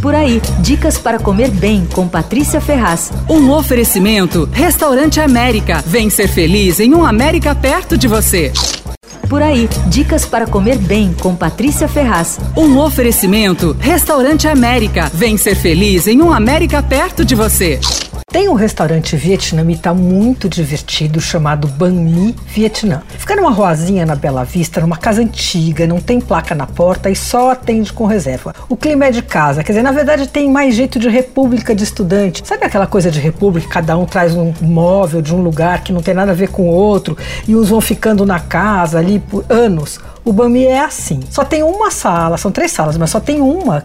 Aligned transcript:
Por 0.00 0.14
aí, 0.14 0.40
dicas 0.60 0.96
para 0.96 1.18
comer 1.18 1.50
bem 1.50 1.86
com 1.92 2.08
Patrícia 2.08 2.58
Ferraz. 2.58 3.12
Um 3.28 3.50
oferecimento: 3.50 4.48
Restaurante 4.50 5.20
América. 5.20 5.84
Vem 5.86 6.08
ser 6.08 6.26
feliz 6.26 6.80
em 6.80 6.94
um 6.94 7.04
América 7.04 7.54
perto 7.54 7.98
de 7.98 8.08
você. 8.08 8.50
Por 9.28 9.42
aí, 9.42 9.68
dicas 9.88 10.24
para 10.24 10.46
comer 10.46 10.78
bem 10.78 11.12
com 11.12 11.36
Patrícia 11.36 11.86
Ferraz. 11.86 12.38
Um 12.56 12.78
oferecimento: 12.78 13.76
Restaurante 13.78 14.48
América. 14.48 15.10
Vem 15.12 15.36
ser 15.36 15.54
feliz 15.54 16.06
em 16.06 16.22
um 16.22 16.32
América 16.32 16.82
perto 16.82 17.22
de 17.22 17.34
você. 17.34 17.78
Tem 18.32 18.48
um 18.48 18.54
restaurante 18.54 19.16
vietnamita 19.16 19.92
muito 19.92 20.48
divertido 20.48 21.20
chamado 21.20 21.66
Banh 21.66 21.92
Mi 21.92 22.34
Vietnã. 22.46 23.02
Fica 23.30 23.40
numa 23.40 23.54
ruazinha 23.54 24.04
na 24.04 24.16
Bela 24.16 24.42
Vista, 24.42 24.80
numa 24.80 24.96
casa 24.96 25.22
antiga, 25.22 25.86
não 25.86 26.00
tem 26.00 26.20
placa 26.20 26.52
na 26.52 26.66
porta 26.66 27.08
e 27.08 27.14
só 27.14 27.52
atende 27.52 27.92
com 27.92 28.04
reserva. 28.04 28.52
O 28.68 28.76
clima 28.76 29.04
é 29.04 29.12
de 29.12 29.22
casa, 29.22 29.62
quer 29.62 29.70
dizer, 29.70 29.84
na 29.84 29.92
verdade 29.92 30.26
tem 30.26 30.50
mais 30.50 30.74
jeito 30.74 30.98
de 30.98 31.08
república 31.08 31.72
de 31.72 31.84
estudante. 31.84 32.42
Sabe 32.44 32.64
aquela 32.64 32.88
coisa 32.88 33.08
de 33.08 33.20
república, 33.20 33.68
cada 33.68 33.96
um 33.96 34.04
traz 34.04 34.34
um 34.34 34.52
móvel 34.60 35.22
de 35.22 35.32
um 35.32 35.40
lugar 35.40 35.84
que 35.84 35.92
não 35.92 36.02
tem 36.02 36.12
nada 36.12 36.32
a 36.32 36.34
ver 36.34 36.48
com 36.48 36.62
o 36.62 36.74
outro 36.74 37.16
e 37.46 37.54
uns 37.54 37.68
vão 37.68 37.80
ficando 37.80 38.26
na 38.26 38.40
casa 38.40 38.98
ali 38.98 39.20
por 39.20 39.44
anos? 39.48 40.00
O 40.24 40.32
Bami 40.32 40.66
é 40.66 40.80
assim. 40.80 41.20
Só 41.30 41.44
tem 41.44 41.62
uma 41.62 41.90
sala, 41.90 42.36
são 42.36 42.52
três 42.52 42.70
salas, 42.70 42.96
mas 42.98 43.10
só 43.10 43.18
tem 43.18 43.40
uma 43.40 43.82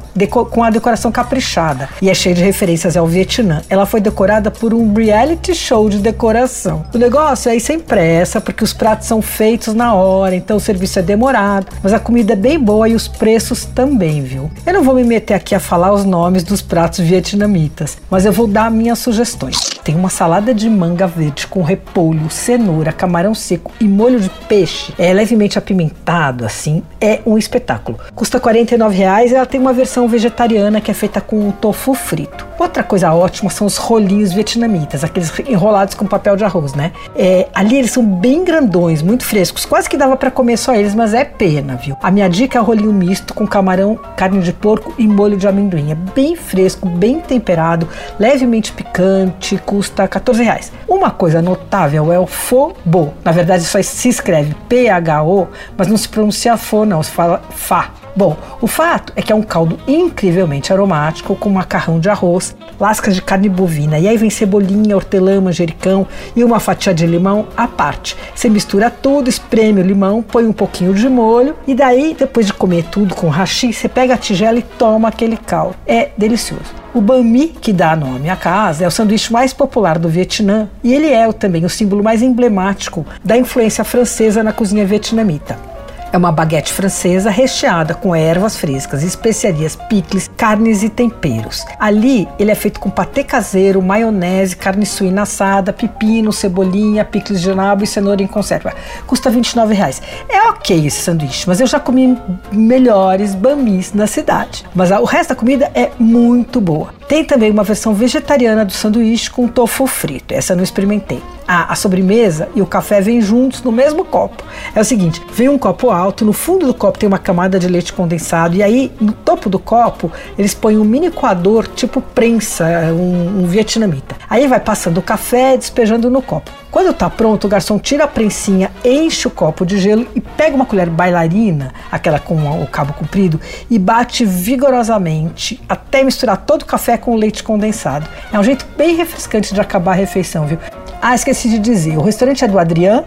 com 0.52 0.64
a 0.64 0.70
decoração 0.70 1.12
caprichada. 1.12 1.90
E 2.02 2.10
é 2.10 2.14
cheia 2.14 2.36
de 2.36 2.44
referências 2.44 2.98
ao 2.98 3.08
Vietnã. 3.08 3.62
Ela 3.70 3.86
foi 3.86 4.02
decorada 4.02 4.52
por 4.52 4.74
um 4.74 4.94
reality 4.94 5.56
show 5.56 5.90
de 5.90 6.00
decoração. 6.00 6.84
O 6.94 6.98
negócio 6.98 7.50
é 7.50 7.56
ir 7.56 7.62
sem 7.62 7.80
pressa, 7.80 8.42
porque 8.42 8.64
os 8.64 8.74
pratos 8.74 9.08
são 9.08 9.22
feitos 9.36 9.74
na 9.74 9.94
hora, 9.94 10.36
então 10.36 10.58
o 10.58 10.60
serviço 10.60 10.98
é 10.98 11.02
demorado. 11.02 11.68
Mas 11.84 11.94
a 11.94 12.00
comida 12.00 12.34
é 12.34 12.36
bem 12.36 12.58
boa 12.58 12.88
e 12.88 12.96
os 12.96 13.08
preços 13.08 13.66
também, 13.66 14.24
viu? 14.24 14.50
Eu 14.66 14.74
não 14.74 14.84
vou 14.84 14.96
me 14.96 15.04
meter 15.04 15.34
aqui 15.34 15.54
a 15.54 15.60
falar 15.60 15.92
os 15.92 16.06
nomes 16.06 16.44
dos 16.44 16.62
pratos 16.62 17.00
vietnamitas, 17.00 17.98
mas 18.10 18.26
eu 18.26 18.32
vou 18.32 18.48
dar 18.48 18.72
minhas 18.72 19.00
sugestões. 19.00 19.75
Tem 19.86 19.96
uma 19.96 20.10
salada 20.10 20.52
de 20.52 20.68
manga 20.68 21.06
verde 21.06 21.46
com 21.46 21.62
repolho, 21.62 22.28
cenoura, 22.28 22.92
camarão 22.92 23.36
seco 23.36 23.72
e 23.80 23.88
molho 23.88 24.20
de 24.20 24.32
peixe. 24.50 24.92
É 24.98 25.14
levemente 25.14 25.60
apimentado 25.60 26.44
assim, 26.44 26.82
é 27.00 27.22
um 27.24 27.38
espetáculo. 27.38 28.00
Custa 28.16 28.42
R$ 28.44 28.66
reais 28.90 29.32
e 29.32 29.36
ela 29.36 29.46
tem 29.46 29.62
uma 29.62 29.74
versão 29.74 30.08
vegetariana 30.08 30.82
que 30.82 30.90
é 30.90 30.94
feita 30.96 31.22
com 31.22 31.52
tofu 31.52 31.94
frito. 31.94 32.48
Outra 32.58 32.84
coisa 32.84 33.14
ótima 33.14 33.52
são 33.52 33.68
os 33.68 33.78
rolinhos 33.78 34.34
vietnamitas, 34.34 35.04
aqueles 35.04 35.32
enrolados 35.48 35.94
com 35.94 36.08
papel 36.08 36.36
de 36.36 36.44
arroz, 36.44 36.74
né? 36.74 36.92
É, 37.16 37.48
ali 37.54 37.78
eles 37.78 37.92
são 37.92 38.04
bem 38.04 38.44
grandões, 38.44 39.04
muito 39.04 39.24
frescos, 39.24 39.66
quase 39.66 39.88
que 39.88 39.98
dava 39.98 40.18
para 40.18 40.32
comer 40.32 40.58
só 40.58 40.74
eles, 40.74 40.96
mas 40.96 41.14
é 41.14 41.24
pena, 41.24 41.76
viu? 41.76 41.96
A 42.02 42.10
minha 42.10 42.28
dica 42.28 42.58
é 42.58 42.62
o 42.62 42.64
rolinho 42.64 42.94
misto 42.94 43.36
com 43.36 43.46
camarão, 43.46 44.00
carne 44.16 44.42
de 44.42 44.54
porco 44.54 44.96
e 44.98 45.06
molho 45.06 45.38
de 45.38 45.48
amendoim. 45.48 45.92
É 45.92 45.96
bem 45.96 46.36
fresco, 46.36 46.88
bem 46.88 47.20
temperado, 47.20 47.88
levemente 48.18 48.72
picante, 48.72 49.58
custa 49.76 50.04
R$ 50.04 50.38
reais. 50.38 50.72
Uma 50.88 51.12
coisa 51.12 51.42
notável 51.42 52.12
é 52.14 52.18
o 52.18 52.26
pho 52.26 52.74
bo. 52.86 53.14
Na 53.26 53.32
verdade, 53.34 53.64
só 53.66 53.82
se 53.82 54.08
escreve 54.08 54.56
P-H-O, 54.70 55.48
mas 55.78 55.88
não 55.88 55.98
se 55.98 56.08
pronuncia 56.08 56.56
fo, 56.56 56.86
não, 56.86 57.04
se 57.04 57.12
fala 57.12 57.42
fa. 57.50 57.90
Bom, 58.16 58.38
o 58.62 58.68
fato 58.68 59.12
é 59.14 59.22
que 59.22 59.34
é 59.34 59.36
um 59.36 59.42
caldo 59.42 59.78
incrivelmente 59.86 60.72
aromático 60.72 61.36
com 61.36 61.50
macarrão 61.50 62.00
de 62.00 62.08
arroz, 62.08 62.56
lascas 62.80 63.14
de 63.14 63.22
carne 63.22 63.50
bovina 63.50 64.00
e 64.00 64.08
aí 64.08 64.16
vem 64.16 64.30
cebolinha, 64.30 64.96
hortelã, 64.96 65.42
manjericão 65.42 66.08
e 66.34 66.42
uma 66.42 66.62
fatia 66.62 66.94
de 66.94 67.06
limão 67.06 67.48
à 67.58 67.68
parte. 67.68 68.16
Você 68.34 68.50
mistura 68.50 68.90
tudo, 68.90 69.30
espreme 69.30 69.82
o 69.82 69.84
limão, 69.84 70.22
põe 70.22 70.46
um 70.46 70.54
pouquinho 70.54 70.94
de 70.94 71.10
molho 71.10 71.58
e 71.68 71.76
daí, 71.76 72.16
depois 72.18 72.46
de 72.46 72.54
comer 72.54 72.86
tudo 72.86 73.14
com 73.14 73.28
hashi, 73.28 73.74
você 73.74 73.90
pega 73.90 74.14
a 74.14 74.18
tigela 74.18 74.60
e 74.60 74.64
toma 74.64 75.10
aquele 75.10 75.36
caldo. 75.36 75.76
É 75.86 76.12
delicioso. 76.18 76.74
O 76.94 77.02
banh 77.02 77.24
mi, 77.24 77.48
que 77.50 77.74
dá 77.74 77.98
nome 77.98 78.30
à 78.30 78.38
casa, 78.38 78.86
é 78.86 78.88
o 78.88 78.92
sanduíche 78.92 79.34
mais 79.34 79.52
popular 79.52 80.00
do 80.00 80.08
Vietnã 80.08 80.70
e 80.82 80.94
ele 80.94 81.10
é 81.10 81.30
também 81.34 81.66
o 81.66 81.70
símbolo 81.70 82.02
mais 82.02 82.22
emblemático 82.22 83.06
da 83.22 83.38
influência 83.38 83.84
francesa 83.84 84.42
na 84.42 84.54
cozinha 84.54 84.86
vietnamita. 84.86 85.75
É 86.16 86.18
uma 86.18 86.32
baguete 86.32 86.72
francesa 86.72 87.30
recheada 87.30 87.94
com 87.94 88.16
ervas 88.16 88.56
frescas, 88.56 89.04
especiarias, 89.04 89.76
picles, 89.76 90.32
carnes 90.38 90.82
e 90.82 90.88
temperos. 90.88 91.66
Ali 91.78 92.26
ele 92.40 92.52
é 92.52 92.56
feito 92.56 92.80
com 92.80 92.90
patê 92.90 93.22
caseiro, 93.22 93.82
maionese, 93.82 94.56
carne 94.56 94.86
suína 94.86 95.24
assada, 95.24 95.74
pepino, 95.74 96.32
cebolinha, 96.32 97.04
picles 97.04 97.42
de 97.42 97.54
nabo 97.54 97.84
e 97.84 97.88
cenoura 97.88 98.24
em 98.24 98.28
conserva. 98.28 98.74
Custa 99.06 99.30
29 99.30 99.74
reais. 99.74 100.02
É 100.30 100.42
ok 100.44 100.88
esse 100.88 101.02
sanduíche, 101.02 101.50
mas 101.50 101.60
eu 101.60 101.68
já 101.68 101.82
comi 101.82 102.18
melhores 102.50 103.36
bamis 103.36 103.92
na 103.92 104.08
cidade. 104.08 104.64
Mas 104.74 104.92
o 104.92 105.04
resto 105.04 105.32
da 105.32 105.36
comida 105.36 105.70
é 105.76 105.92
muito 106.00 106.62
boa. 106.62 106.94
Tem 107.08 107.24
também 107.24 107.52
uma 107.52 107.64
versão 107.64 107.94
vegetariana 107.94 108.66
do 108.66 108.72
sanduíche 108.72 109.30
com 109.30 109.48
tofu 109.48 109.86
frito. 109.86 110.34
Essa 110.34 110.54
eu 110.54 110.58
não 110.58 110.64
experimentei 110.64 111.22
a, 111.48 111.72
a 111.72 111.76
sobremesa 111.76 112.50
e 112.56 112.62
o 112.62 112.66
café 112.66 113.00
vêm 113.02 113.22
juntos 113.22 113.62
no 113.62 113.72
mesmo 113.72 114.04
copo. 114.04 114.44
É 114.74 114.82
o 114.82 114.86
seguinte: 114.86 115.22
vem 115.32 115.50
um 115.50 115.58
copo 115.58 115.90
alto, 115.90 116.26
no 116.26 116.34
fundo 116.34 116.66
do 116.66 116.74
copo 116.74 116.98
tem 116.98 117.08
uma 117.08 117.20
camada 117.20 117.60
de 117.60 117.68
leite 117.68 117.94
condensado, 117.94 118.56
e 118.56 118.64
aí 118.64 118.92
no 119.00 119.12
topo 119.12 119.50
do 119.50 119.60
copo 119.60 120.12
eles 120.38 120.54
põem 120.54 120.78
um 120.78 120.84
mini 120.84 121.12
coador 121.12 121.68
tipo 121.68 122.02
prensa, 122.02 122.66
um, 122.92 123.44
um 123.44 123.48
vietnamita. 123.48 124.16
Aí 124.30 124.48
vai 124.48 124.60
passando 124.60 124.98
o 124.98 125.02
café 125.02 125.56
despejando 125.58 126.10
no 126.10 126.22
copo. 126.22 126.52
Quando 126.72 126.92
está 126.92 127.10
pronto, 127.10 127.46
o 127.46 127.50
garçom 127.50 127.80
tira 127.80 128.04
a 128.04 128.08
prensinha, 128.08 128.72
enche 128.84 129.28
o 129.28 129.32
copo 129.32 129.66
de 129.66 129.78
gelo 129.78 130.06
e 130.14 130.20
pega 130.20 130.56
uma 130.56 130.66
colher 130.66 130.90
bailarina, 130.90 131.74
aquela 131.92 132.20
com 132.20 132.36
o 132.62 132.68
cabo 132.68 132.94
comprido, 132.94 133.40
e 133.70 133.80
bate 133.80 134.26
vigorosamente 134.26 135.64
até 135.70 136.04
misturar 136.04 136.38
todo 136.38 136.64
o 136.64 136.66
café 136.66 136.98
com 136.98 137.12
o 137.12 137.18
leite 137.18 137.44
condensado. 137.44 138.08
É 138.32 138.38
um 138.38 138.44
jeito 138.44 138.66
bem 138.78 138.96
refrescante 138.96 139.54
de 139.54 139.62
acabar 139.62 139.92
a 139.92 139.96
refeição, 139.96 140.46
viu? 140.46 140.60
Ah, 141.02 141.16
esqueci 141.16 141.48
de 141.48 141.60
dizer, 141.60 141.98
o 141.98 142.02
restaurante 142.02 142.44
é 142.44 142.48
do 142.48 142.58
Adrian, 142.58 143.04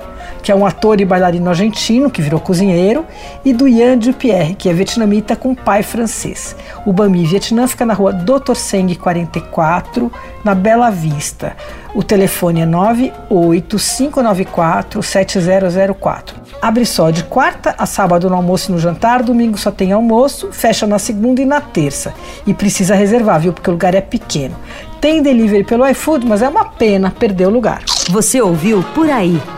que 0.48 0.52
é 0.52 0.56
um 0.56 0.64
ator 0.64 0.98
e 0.98 1.04
bailarino 1.04 1.50
argentino 1.50 2.10
que 2.10 2.22
virou 2.22 2.40
cozinheiro, 2.40 3.04
e 3.44 3.52
do 3.52 3.68
Yan 3.68 3.98
Dupierre, 3.98 4.54
que 4.54 4.70
é 4.70 4.72
vietnamita 4.72 5.36
com 5.36 5.54
pai 5.54 5.82
francês. 5.82 6.56
O 6.86 6.92
Bami 6.92 7.26
Vietnã 7.26 7.66
fica 7.66 7.84
na 7.84 7.92
rua 7.92 8.14
Dr. 8.14 8.54
Seng 8.54 8.94
44, 8.94 10.10
na 10.42 10.54
Bela 10.54 10.88
Vista. 10.88 11.54
O 11.94 12.02
telefone 12.02 12.62
é 12.62 12.66
98594 12.66 15.02
7004. 15.02 16.36
Abre 16.62 16.86
só 16.86 17.10
de 17.10 17.24
quarta 17.24 17.74
a 17.76 17.84
sábado 17.84 18.30
no 18.30 18.36
almoço 18.36 18.70
e 18.70 18.74
no 18.74 18.80
jantar, 18.80 19.22
domingo 19.22 19.58
só 19.58 19.70
tem 19.70 19.92
almoço, 19.92 20.48
fecha 20.50 20.86
na 20.86 20.98
segunda 20.98 21.42
e 21.42 21.44
na 21.44 21.60
terça. 21.60 22.14
E 22.46 22.54
precisa 22.54 22.94
reservar, 22.94 23.38
viu? 23.38 23.52
Porque 23.52 23.68
o 23.68 23.74
lugar 23.74 23.94
é 23.94 24.00
pequeno. 24.00 24.56
Tem 24.98 25.22
delivery 25.22 25.64
pelo 25.64 25.86
iFood, 25.86 26.26
mas 26.26 26.40
é 26.40 26.48
uma 26.48 26.64
pena 26.64 27.10
perder 27.10 27.48
o 27.48 27.50
lugar. 27.50 27.82
Você 28.08 28.40
ouviu 28.40 28.82
Por 28.94 29.10
Aí. 29.10 29.38